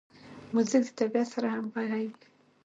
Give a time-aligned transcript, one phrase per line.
[0.53, 2.23] موزیک د طبیعت سره همغږی وي.